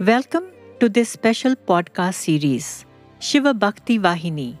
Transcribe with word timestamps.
Welcome 0.00 0.44
to 0.78 0.88
this 0.88 1.08
special 1.08 1.56
podcast 1.56 2.14
series, 2.14 2.86
Shiva 3.18 3.52
Bhakti 3.52 3.98
Vahini, 3.98 4.56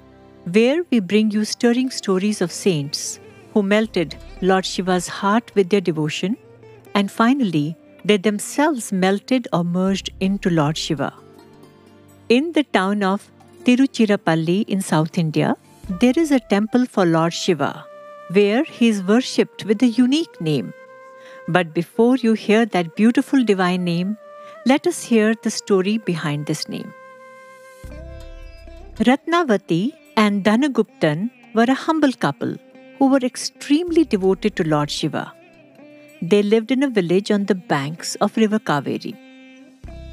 where 0.50 0.82
we 0.90 0.98
bring 0.98 1.30
you 1.30 1.44
stirring 1.44 1.90
stories 1.90 2.40
of 2.40 2.50
saints 2.50 3.20
who 3.52 3.62
melted 3.62 4.16
Lord 4.40 4.66
Shiva's 4.66 5.06
heart 5.06 5.52
with 5.54 5.68
their 5.68 5.80
devotion 5.80 6.36
and 6.96 7.08
finally 7.08 7.76
they 8.04 8.16
themselves 8.16 8.90
melted 8.90 9.46
or 9.52 9.62
merged 9.62 10.10
into 10.18 10.50
Lord 10.50 10.76
Shiva. 10.76 11.14
In 12.28 12.50
the 12.50 12.64
town 12.64 13.04
of 13.04 13.30
Tiruchirappalli 13.62 14.68
in 14.68 14.80
South 14.80 15.18
India, 15.18 15.56
there 16.00 16.14
is 16.16 16.32
a 16.32 16.40
temple 16.40 16.84
for 16.84 17.06
Lord 17.06 17.32
Shiva 17.32 17.86
where 18.32 18.64
he 18.64 18.88
is 18.88 19.04
worshipped 19.04 19.64
with 19.64 19.84
a 19.84 19.86
unique 19.86 20.40
name. 20.40 20.74
But 21.46 21.74
before 21.74 22.16
you 22.16 22.32
hear 22.32 22.66
that 22.66 22.96
beautiful 22.96 23.44
divine 23.44 23.84
name, 23.84 24.16
let 24.68 24.86
us 24.90 24.98
hear 25.08 25.34
the 25.44 25.50
story 25.56 25.96
behind 26.06 26.46
this 26.46 26.68
name. 26.68 26.92
Ratnavati 29.08 29.92
and 30.16 30.44
Dhanaguptan 30.44 31.30
were 31.54 31.68
a 31.74 31.78
humble 31.82 32.12
couple 32.24 32.54
who 32.98 33.06
were 33.12 33.24
extremely 33.28 34.04
devoted 34.04 34.56
to 34.56 34.68
Lord 34.72 34.90
Shiva. 34.90 35.32
They 36.20 36.42
lived 36.42 36.72
in 36.72 36.82
a 36.82 36.90
village 36.98 37.30
on 37.30 37.44
the 37.44 37.54
banks 37.54 38.16
of 38.16 38.36
river 38.36 38.58
Kaveri. 38.58 39.14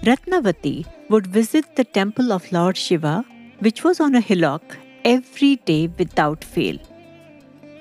Ratnavati 0.04 0.86
would 1.10 1.28
visit 1.28 1.76
the 1.76 1.84
temple 1.84 2.32
of 2.32 2.52
Lord 2.52 2.78
Shiva, 2.78 3.26
which 3.60 3.84
was 3.84 4.00
on 4.00 4.14
a 4.14 4.22
hillock, 4.22 4.78
every 5.04 5.56
day 5.72 5.88
without 5.88 6.44
fail. 6.44 6.78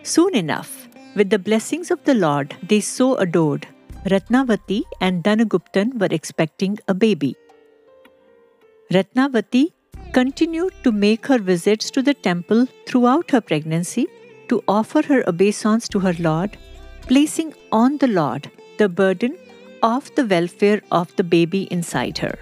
Soon 0.03 0.35
enough, 0.35 0.89
with 1.15 1.31
the 1.31 1.39
blessings 1.39 1.91
of 1.91 2.03
the 2.05 2.15
Lord 2.15 2.57
they 2.63 2.81
so 2.81 3.17
adored, 3.17 3.67
Ratnavati 4.13 4.83
and 5.01 5.25
Dhanaguptan 5.25 5.99
were 5.99 6.11
expecting 6.11 6.79
a 6.89 6.93
baby. 6.93 7.35
Ratnavati 8.93 9.73
continued 10.13 10.75
to 10.83 10.93
make 10.93 11.27
her 11.27 11.39
visits 11.39 11.91
to 11.91 12.03
the 12.03 12.13
temple 12.13 12.67
throughout 12.87 13.31
her 13.31 13.41
pregnancy 13.41 14.07
to 14.49 14.63
offer 14.69 15.03
her 15.03 15.27
obeisance 15.27 15.89
to 15.89 16.01
her 16.01 16.15
Lord, 16.19 16.59
placing 17.07 17.55
on 17.73 17.97
the 17.97 18.07
Lord 18.07 18.51
the 18.77 18.91
burden 18.91 19.39
of 19.83 20.15
the 20.17 20.27
welfare 20.27 20.83
of 20.93 21.17
the 21.17 21.25
baby 21.25 21.63
inside 21.71 22.19
her. 22.19 22.39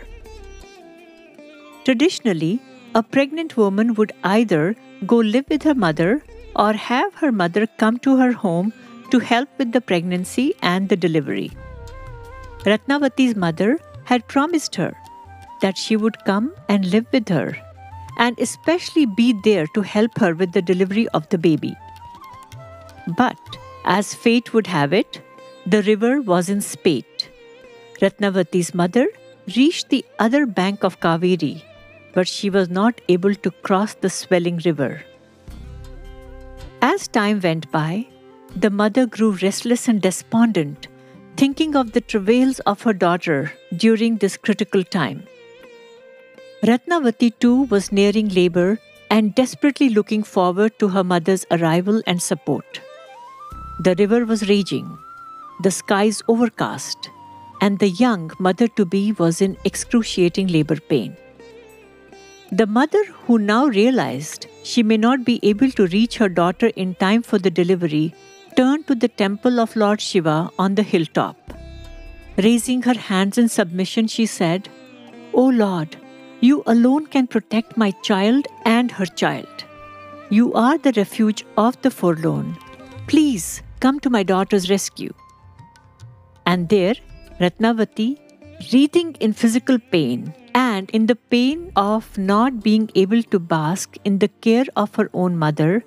Traditionally, 1.84 2.60
a 2.96 3.04
pregnant 3.04 3.56
woman 3.56 3.94
would 3.94 4.12
either 4.24 4.74
go 5.06 5.16
live 5.16 5.48
with 5.48 5.62
her 5.62 5.76
mother 5.76 6.24
or 6.56 6.72
have 6.72 7.14
her 7.14 7.30
mother 7.30 7.68
come 7.78 7.98
to 8.00 8.16
her 8.16 8.32
home 8.32 8.72
to 9.12 9.18
help 9.18 9.48
with 9.58 9.72
the 9.72 9.80
pregnancy 9.80 10.54
and 10.62 10.88
the 10.88 10.96
delivery. 10.96 11.50
Ratnavati's 12.64 13.36
mother 13.36 13.78
had 14.04 14.26
promised 14.26 14.74
her 14.76 14.92
that 15.60 15.76
she 15.76 15.96
would 15.96 16.24
come 16.24 16.52
and 16.68 16.90
live 16.90 17.06
with 17.12 17.28
her 17.28 17.56
and 18.18 18.38
especially 18.38 19.06
be 19.06 19.34
there 19.44 19.66
to 19.74 19.82
help 19.82 20.18
her 20.18 20.34
with 20.34 20.52
the 20.52 20.62
delivery 20.62 21.08
of 21.08 21.28
the 21.28 21.38
baby. 21.38 21.74
But 23.16 23.38
as 23.84 24.14
fate 24.14 24.52
would 24.54 24.66
have 24.66 24.92
it, 24.92 25.20
the 25.66 25.82
river 25.82 26.20
was 26.20 26.48
in 26.48 26.60
spate. 26.60 27.30
Ratnavati's 28.00 28.74
mother 28.74 29.08
reached 29.56 29.88
the 29.88 30.04
other 30.18 30.46
bank 30.46 30.84
of 30.84 31.00
Kaveri, 31.00 31.62
but 32.14 32.28
she 32.28 32.50
was 32.50 32.68
not 32.68 33.00
able 33.08 33.34
to 33.34 33.50
cross 33.50 33.94
the 33.94 34.10
swelling 34.10 34.58
river. 34.64 35.02
As 36.80 37.08
time 37.08 37.40
went 37.40 37.70
by, 37.70 38.06
the 38.56 38.70
mother 38.70 39.06
grew 39.06 39.32
restless 39.42 39.88
and 39.88 40.02
despondent, 40.02 40.88
thinking 41.36 41.74
of 41.74 41.92
the 41.92 42.00
travails 42.00 42.60
of 42.60 42.82
her 42.82 42.92
daughter 42.92 43.52
during 43.76 44.16
this 44.18 44.36
critical 44.36 44.84
time. 44.84 45.22
Ratnavati 46.62 47.32
too 47.40 47.62
was 47.64 47.90
nearing 47.90 48.28
labor 48.28 48.78
and 49.10 49.34
desperately 49.34 49.88
looking 49.88 50.22
forward 50.22 50.78
to 50.78 50.88
her 50.88 51.02
mother's 51.02 51.44
arrival 51.50 52.02
and 52.06 52.22
support. 52.22 52.80
The 53.80 53.94
river 53.98 54.24
was 54.24 54.48
raging, 54.48 54.98
the 55.62 55.70
skies 55.70 56.22
overcast, 56.28 57.10
and 57.60 57.78
the 57.78 57.90
young 57.90 58.30
mother 58.38 58.68
to 58.68 58.84
be 58.84 59.12
was 59.12 59.40
in 59.40 59.56
excruciating 59.64 60.48
labor 60.48 60.76
pain. 60.76 61.16
The 62.50 62.66
mother, 62.66 63.02
who 63.26 63.38
now 63.38 63.66
realized 63.66 64.46
she 64.62 64.82
may 64.82 64.98
not 64.98 65.24
be 65.24 65.40
able 65.42 65.70
to 65.70 65.86
reach 65.86 66.18
her 66.18 66.28
daughter 66.28 66.66
in 66.76 66.94
time 66.96 67.22
for 67.22 67.38
the 67.38 67.50
delivery, 67.50 68.14
turned 68.56 68.86
to 68.86 68.94
the 68.94 69.08
temple 69.08 69.60
of 69.60 69.74
Lord 69.76 70.00
Shiva 70.00 70.50
on 70.58 70.74
the 70.74 70.82
hilltop. 70.82 71.36
Raising 72.36 72.82
her 72.82 72.94
hands 72.94 73.38
in 73.38 73.48
submission, 73.48 74.06
she 74.06 74.26
said, 74.26 74.68
O 75.32 75.46
Lord, 75.46 75.96
you 76.40 76.62
alone 76.66 77.06
can 77.06 77.26
protect 77.26 77.76
my 77.76 77.90
child 78.02 78.46
and 78.64 78.90
her 78.90 79.06
child. 79.06 79.64
You 80.30 80.52
are 80.54 80.78
the 80.78 80.92
refuge 80.96 81.44
of 81.56 81.80
the 81.82 81.90
forlorn. 81.90 82.56
Please 83.06 83.62
come 83.80 84.00
to 84.00 84.10
my 84.10 84.22
daughter's 84.22 84.70
rescue. 84.70 85.12
And 86.46 86.68
there, 86.68 86.94
Ratnavati, 87.40 88.18
writhing 88.72 89.14
in 89.20 89.32
physical 89.32 89.78
pain 89.78 90.34
and 90.54 90.90
in 90.90 91.06
the 91.06 91.16
pain 91.16 91.72
of 91.76 92.16
not 92.16 92.62
being 92.62 92.90
able 92.94 93.22
to 93.24 93.38
bask 93.38 93.96
in 94.04 94.18
the 94.18 94.28
care 94.28 94.66
of 94.76 94.94
her 94.94 95.10
own 95.12 95.36
mother, 95.36 95.84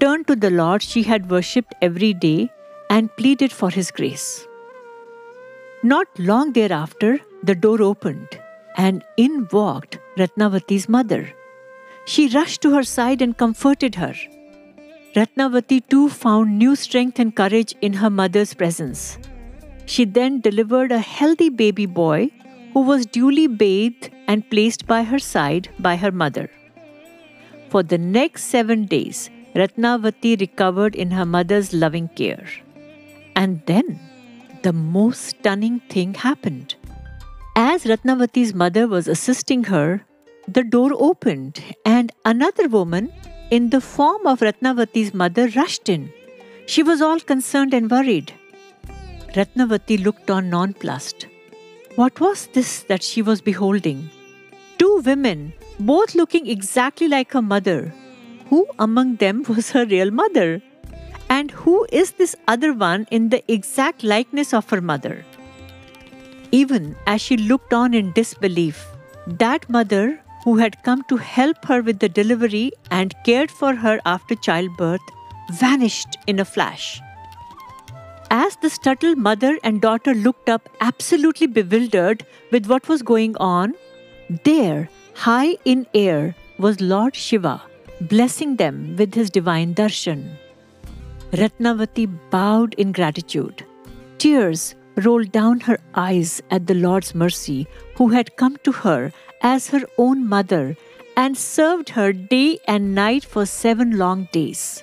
turned 0.00 0.26
to 0.26 0.36
the 0.36 0.50
Lord 0.50 0.82
she 0.82 1.02
had 1.02 1.30
worshipped 1.30 1.74
every 1.82 2.12
day 2.14 2.50
and 2.90 3.14
pleaded 3.16 3.52
for 3.52 3.70
his 3.70 3.90
grace. 3.90 4.46
Not 5.82 6.06
long 6.18 6.52
thereafter, 6.52 7.20
the 7.42 7.54
door 7.54 7.82
opened, 7.82 8.40
and 8.76 9.04
in 9.16 9.48
walked 9.52 9.98
Ratnavati's 10.16 10.88
mother. 10.88 11.32
She 12.06 12.28
rushed 12.28 12.62
to 12.62 12.74
her 12.74 12.82
side 12.82 13.22
and 13.22 13.36
comforted 13.36 13.94
her. 13.96 14.14
Ratnavati 15.14 15.80
too 15.88 16.08
found 16.08 16.58
new 16.58 16.74
strength 16.76 17.18
and 17.18 17.34
courage 17.34 17.74
in 17.80 17.92
her 17.94 18.10
mother's 18.10 18.54
presence. 18.54 19.18
She 19.86 20.04
then 20.04 20.40
delivered 20.40 20.92
a 20.92 20.98
healthy 20.98 21.48
baby 21.48 21.86
boy 21.86 22.30
who 22.72 22.80
was 22.80 23.06
duly 23.06 23.46
bathed 23.46 24.10
and 24.26 24.48
placed 24.50 24.86
by 24.86 25.02
her 25.02 25.18
side 25.18 25.68
by 25.78 25.96
her 25.96 26.12
mother. 26.12 26.50
For 27.70 27.82
the 27.82 27.98
next 27.98 28.44
seven 28.44 28.84
days, 28.86 29.30
Ratnavati 29.58 30.40
recovered 30.40 30.94
in 30.94 31.10
her 31.10 31.26
mother's 31.26 31.72
loving 31.72 32.08
care. 32.08 32.48
And 33.34 33.62
then 33.66 33.98
the 34.62 34.72
most 34.72 35.24
stunning 35.24 35.80
thing 35.88 36.14
happened. 36.14 36.76
As 37.56 37.84
Ratnavati's 37.84 38.54
mother 38.54 38.86
was 38.86 39.08
assisting 39.08 39.64
her, 39.64 40.04
the 40.46 40.62
door 40.62 40.90
opened 40.94 41.62
and 41.84 42.12
another 42.24 42.68
woman 42.68 43.12
in 43.50 43.70
the 43.70 43.80
form 43.80 44.26
of 44.26 44.40
Ratnavati's 44.40 45.12
mother 45.12 45.48
rushed 45.56 45.88
in. 45.88 46.12
She 46.66 46.82
was 46.82 47.02
all 47.02 47.20
concerned 47.20 47.74
and 47.74 47.90
worried. 47.90 48.32
Ratnavati 49.34 50.02
looked 50.04 50.30
on 50.30 50.50
nonplussed. 50.50 51.26
What 51.96 52.20
was 52.20 52.46
this 52.52 52.82
that 52.84 53.02
she 53.02 53.22
was 53.22 53.40
beholding? 53.40 54.10
Two 54.78 55.02
women, 55.04 55.52
both 55.80 56.14
looking 56.14 56.46
exactly 56.46 57.08
like 57.08 57.32
her 57.32 57.42
mother. 57.42 57.92
Who 58.48 58.66
among 58.78 59.16
them 59.16 59.44
was 59.48 59.70
her 59.72 59.84
real 59.84 60.10
mother? 60.10 60.62
And 61.30 61.50
who 61.50 61.86
is 61.92 62.12
this 62.12 62.34
other 62.46 62.72
one 62.72 63.06
in 63.10 63.28
the 63.28 63.42
exact 63.52 64.02
likeness 64.02 64.54
of 64.54 64.70
her 64.70 64.80
mother? 64.80 65.24
Even 66.50 66.96
as 67.06 67.20
she 67.20 67.36
looked 67.36 67.74
on 67.74 67.92
in 67.92 68.12
disbelief, 68.12 68.86
that 69.26 69.68
mother 69.68 70.20
who 70.44 70.56
had 70.56 70.82
come 70.82 71.02
to 71.08 71.16
help 71.16 71.64
her 71.66 71.82
with 71.82 71.98
the 71.98 72.08
delivery 72.08 72.72
and 72.90 73.14
cared 73.24 73.50
for 73.50 73.74
her 73.74 74.00
after 74.06 74.34
childbirth 74.34 75.02
vanished 75.52 76.16
in 76.26 76.38
a 76.38 76.44
flash. 76.44 77.02
As 78.30 78.56
the 78.56 78.70
startled 78.70 79.18
mother 79.18 79.58
and 79.62 79.80
daughter 79.82 80.14
looked 80.14 80.48
up, 80.48 80.68
absolutely 80.80 81.46
bewildered 81.46 82.24
with 82.50 82.66
what 82.66 82.88
was 82.88 83.02
going 83.02 83.36
on, 83.36 83.74
there, 84.44 84.88
high 85.14 85.56
in 85.64 85.86
air, 85.94 86.34
was 86.58 86.80
Lord 86.80 87.16
Shiva, 87.16 87.62
blessing 88.00 88.56
them 88.56 88.96
with 88.96 89.14
his 89.14 89.30
divine 89.30 89.74
darshan. 89.74 90.36
Ratnavati 91.32 92.06
bowed 92.30 92.74
in 92.74 92.92
gratitude. 92.92 93.64
Tears 94.18 94.74
rolled 94.96 95.30
down 95.32 95.60
her 95.60 95.78
eyes 95.94 96.42
at 96.50 96.66
the 96.66 96.74
Lord's 96.74 97.14
mercy, 97.14 97.66
who 97.96 98.08
had 98.08 98.36
come 98.36 98.56
to 98.64 98.72
her 98.72 99.12
as 99.42 99.68
her 99.68 99.82
own 99.96 100.26
mother 100.26 100.76
and 101.16 101.36
served 101.36 101.90
her 101.90 102.12
day 102.12 102.58
and 102.66 102.94
night 102.94 103.24
for 103.24 103.44
seven 103.46 103.98
long 103.98 104.28
days. 104.32 104.82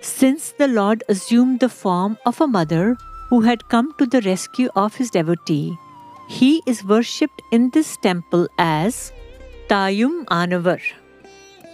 Since 0.00 0.52
the 0.52 0.68
Lord 0.68 1.02
assumed 1.08 1.60
the 1.60 1.68
form 1.68 2.18
of 2.26 2.40
a 2.40 2.46
mother 2.46 2.96
who 3.28 3.40
had 3.40 3.68
come 3.68 3.94
to 3.98 4.06
the 4.06 4.20
rescue 4.20 4.68
of 4.76 4.94
his 4.96 5.10
devotee, 5.10 5.76
he 6.28 6.62
is 6.66 6.84
worshipped 6.84 7.42
in 7.50 7.70
this 7.70 7.96
temple 7.96 8.48
as 8.58 9.12
Thayumanavar, 9.68 10.80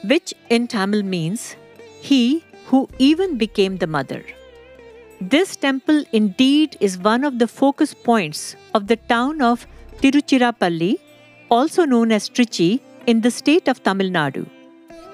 which 0.05 0.35
in 0.49 0.67
Tamil 0.67 1.03
means 1.03 1.57
he 2.01 2.45
who 2.67 2.89
even 2.99 3.37
became 3.37 3.77
the 3.77 3.87
mother. 3.87 4.25
This 5.21 5.57
temple 5.57 6.05
indeed 6.13 6.77
is 6.81 6.97
one 6.99 7.25
of 7.25 7.39
the 7.39 7.47
focus 7.47 7.93
points 7.93 8.57
of 8.73 8.87
the 8.87 8.97
town 8.97 9.43
of 9.43 9.67
Tiruchirappalli, 10.01 10.99
also 11.51 11.85
known 11.85 12.11
as 12.13 12.31
Trichy, 12.31 12.81
in 13.07 13.21
the 13.21 13.31
state 13.31 13.69
of 13.69 13.83
Tamil 13.83 14.09
Nadu. 14.11 14.49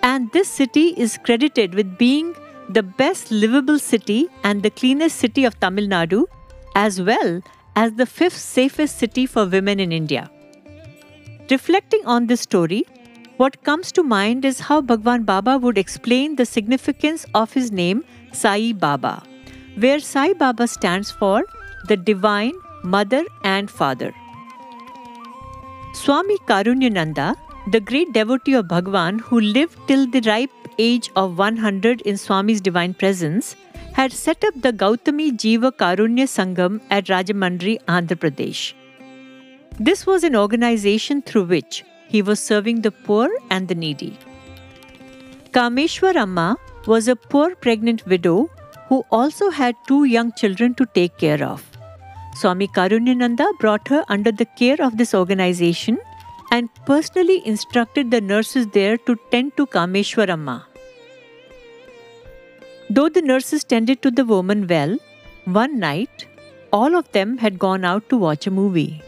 And 0.03 0.31
this 0.33 0.49
city 0.49 0.89
is 0.97 1.19
credited 1.25 1.75
with 1.75 1.99
being 1.99 2.35
the 2.69 2.83
best 2.83 3.31
livable 3.31 3.79
city 3.79 4.29
and 4.45 4.63
the 4.63 4.71
cleanest 4.71 5.17
city 5.17 5.45
of 5.45 5.59
Tamil 5.59 5.89
Nadu, 5.89 6.27
as 6.75 7.01
well 7.01 7.41
as 7.75 7.93
the 7.95 8.07
fifth 8.07 8.39
safest 8.39 8.99
city 8.99 9.27
for 9.27 9.47
women 9.47 9.81
in 9.81 9.93
India. 9.93 10.31
Reflecting 11.51 12.05
on 12.05 12.27
this 12.27 12.41
story, 12.41 12.85
what 13.39 13.63
comes 13.63 13.93
to 13.93 14.03
mind 14.03 14.45
is 14.45 14.61
how 14.61 14.81
Bhagwan 14.81 15.25
Baba 15.25 15.59
would 15.59 15.79
explain 15.79 16.37
the 16.37 16.47
significance 16.47 17.27
of 17.35 17.53
his 17.53 17.71
name 17.71 18.05
Sai 18.33 18.73
Baba, 18.73 19.23
where 19.77 20.01
Sai 20.01 20.33
Baba 20.33 20.67
stands 20.67 21.11
for 21.11 21.45
the 21.89 21.97
divine 21.97 22.55
mother 22.83 23.25
and 23.45 23.71
father. 23.71 24.13
Swami 25.95 26.39
Karunyananda, 26.49 27.35
the 27.73 27.81
great 27.81 28.13
devotee 28.13 28.55
of 28.55 28.69
Bhagwan 28.69 29.19
who 29.19 29.41
lived 29.41 29.77
till 29.87 30.07
the 30.07 30.21
ripe 30.23 30.51
age 30.79 31.11
of 31.17 31.39
100 31.39 32.03
in 32.03 32.17
Swami's 32.17 32.61
divine 32.61 32.95
presence, 32.95 33.57
had 33.93 34.13
set 34.13 34.45
up 34.45 34.55
the 34.61 34.73
Gautami 34.73 35.31
Jiva 35.33 35.73
Karunya 35.73 36.27
Sangam 36.27 36.81
at 36.91 37.07
Rajahmundry, 37.07 37.79
Andhra 37.85 38.17
Pradesh. 38.17 38.75
This 39.79 40.07
was 40.07 40.23
an 40.23 40.37
organization 40.37 41.23
through 41.23 41.45
which 41.45 41.85
he 42.09 42.23
was 42.23 42.41
serving 42.41 42.83
the 42.83 42.91
poor 42.91 43.29
and 43.51 43.69
the 43.69 43.75
needy. 43.75 44.19
Kameshwar 45.53 46.17
Amma 46.17 46.57
was 46.87 47.09
a 47.09 47.17
poor 47.17 47.55
pregnant 47.55 48.07
widow 48.07 48.51
who 48.89 49.05
also 49.11 49.51
had 49.51 49.75
two 49.89 50.05
young 50.05 50.33
children 50.33 50.75
to 50.75 50.87
take 50.87 51.17
care 51.19 51.43
of. 51.43 51.65
Swami 52.35 52.69
Karunyananda 52.69 53.47
brought 53.59 53.89
her 53.89 54.05
under 54.09 54.31
the 54.31 54.45
care 54.45 54.81
of 54.81 54.99
this 54.99 55.15
organization 55.15 55.99
and 56.53 56.69
personally 56.85 57.43
instructed 57.47 58.11
the 58.11 58.21
nurses 58.21 58.67
there 58.69 58.97
to 58.99 59.17
tend 59.31 59.57
to 59.57 59.67
Kameshwar 59.67 60.29
Amma. 60.29 60.67
Though 62.91 63.09
the 63.09 63.23
nurses 63.23 63.65
tended 63.65 64.03
to 64.03 64.11
the 64.11 64.25
woman 64.25 64.67
well, 64.67 64.97
one 65.45 65.79
night 65.79 66.27
all 66.73 66.95
of 66.95 67.11
them 67.13 67.39
had 67.39 67.59
gone 67.59 67.85
out 67.85 68.09
to 68.11 68.17
watch 68.17 68.47
a 68.47 68.51
movie. 68.51 69.03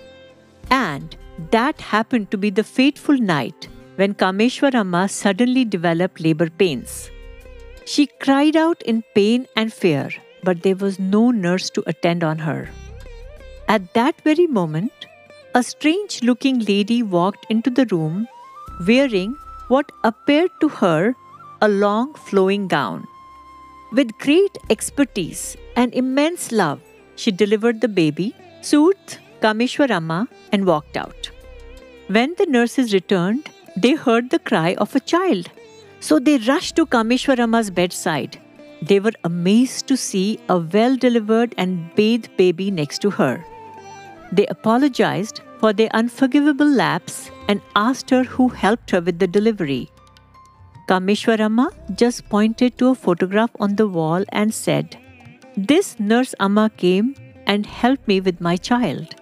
And 0.71 1.15
that 1.50 1.81
happened 1.81 2.31
to 2.31 2.38
be 2.38 2.50
the 2.50 2.64
fateful 2.64 3.17
night 3.19 3.69
when 3.96 4.14
Kameshwar 4.14 4.75
Amma 4.75 5.08
suddenly 5.08 5.64
developed 5.64 6.20
labor 6.20 6.50
pains. 6.50 7.11
She 7.85 8.06
cried 8.06 8.56
out 8.56 8.82
in 8.82 9.02
pain 9.14 9.46
and 9.56 9.73
fear, 9.73 10.11
but 10.43 10.62
there 10.62 10.76
was 10.76 10.99
no 10.99 11.31
nurse 11.31 11.70
to 11.70 11.82
attend 11.87 12.23
on 12.23 12.38
her. 12.38 12.69
At 13.69 13.94
that 13.94 14.20
very 14.23 14.46
moment, 14.46 14.93
a 15.55 15.62
strange 15.62 16.23
looking 16.23 16.58
lady 16.61 17.02
walked 17.02 17.46
into 17.49 17.70
the 17.70 17.87
room 17.87 18.29
wearing 18.87 19.37
what 19.69 19.91
appeared 20.05 20.50
to 20.61 20.69
her 20.69 21.14
a 21.61 21.69
long 21.69 22.14
flowing 22.14 22.69
gown. 22.69 23.06
With 23.93 24.17
great 24.19 24.58
expertise 24.70 25.56
and 25.76 25.94
immense 25.94 26.52
love, 26.52 26.81
she 27.17 27.31
delivered 27.31 27.81
the 27.81 27.88
baby, 27.88 28.34
soothed 28.61 29.19
Kameshwar 29.41 29.91
Amma, 29.91 30.29
and 30.52 30.67
walked 30.67 30.96
out. 30.96 31.28
When 32.08 32.34
the 32.38 32.46
nurses 32.46 32.94
returned, 32.94 33.50
they 33.76 33.94
heard 33.94 34.31
the 34.31 34.38
cry 34.38 34.75
of 34.78 34.96
a 34.96 35.00
child. 35.00 35.50
So 36.00 36.19
they 36.19 36.38
rushed 36.38 36.76
to 36.76 36.87
Kameshwar 36.87 37.38
Amma's 37.38 37.70
bedside. 37.70 38.38
They 38.81 38.99
were 38.99 39.12
amazed 39.25 39.87
to 39.88 39.96
see 39.96 40.40
a 40.49 40.56
well 40.58 40.96
delivered 40.96 41.55
and 41.58 41.94
bathed 41.96 42.34
baby 42.38 42.70
next 42.70 43.02
to 43.02 43.10
her. 43.10 43.44
They 44.32 44.46
apologized 44.46 45.43
for 45.58 45.75
their 45.75 45.90
unforgivable 45.93 46.66
lapse 46.66 47.31
and 47.46 47.60
asked 47.76 48.08
her 48.08 48.25
who 48.25 48.49
helped 48.49 48.90
her 48.93 49.02
with 49.02 49.19
the 49.19 49.26
delivery. 49.26 49.90
Kameshwar 50.88 51.40
Amma 51.40 51.70
just 51.94 52.26
pointed 52.31 52.78
to 52.78 52.88
a 52.88 52.94
photograph 52.94 53.50
on 53.60 53.76
the 53.76 53.87
wall 53.87 54.25
and 54.31 54.55
said, 54.55 54.96
This 55.58 56.00
nurse 56.00 56.34
Amma 56.40 56.70
came 56.75 57.14
and 57.46 57.66
helped 57.66 58.08
me 58.08 58.22
with 58.22 58.40
my 58.40 58.56
child. 58.56 59.14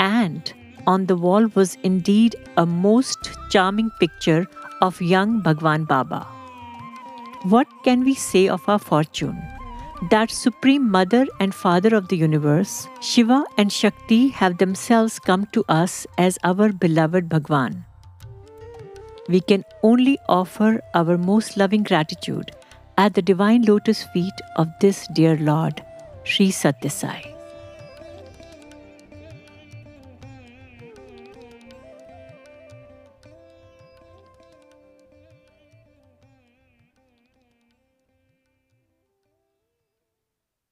And 0.00 0.52
on 0.86 1.06
the 1.06 1.16
wall 1.16 1.46
was 1.54 1.76
indeed 1.82 2.36
a 2.56 2.66
most 2.66 3.30
charming 3.50 3.90
picture 4.00 4.46
of 4.80 5.00
young 5.00 5.40
Bhagwan 5.40 5.84
Baba. 5.84 6.26
What 7.44 7.66
can 7.84 8.04
we 8.04 8.14
say 8.14 8.48
of 8.48 8.68
our 8.68 8.78
fortune? 8.78 9.40
That 10.10 10.30
Supreme 10.30 10.90
Mother 10.90 11.26
and 11.38 11.54
Father 11.54 11.94
of 11.94 12.08
the 12.08 12.16
universe, 12.16 12.88
Shiva 13.00 13.44
and 13.56 13.72
Shakti, 13.72 14.28
have 14.28 14.58
themselves 14.58 15.18
come 15.18 15.46
to 15.52 15.64
us 15.68 16.06
as 16.18 16.38
our 16.42 16.72
beloved 16.72 17.28
Bhagwan. 17.28 17.84
We 19.28 19.40
can 19.40 19.64
only 19.82 20.18
offer 20.28 20.80
our 20.94 21.16
most 21.16 21.56
loving 21.56 21.84
gratitude 21.84 22.50
at 22.98 23.14
the 23.14 23.22
divine 23.22 23.62
lotus 23.62 24.02
feet 24.02 24.34
of 24.56 24.68
this 24.80 25.06
dear 25.14 25.36
Lord, 25.36 25.82
Sri 26.24 26.50
Satyasai. 26.50 27.31